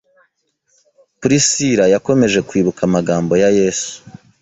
[1.19, 3.93] Priscilla yakomeje kwibuka amagambo ya Yesu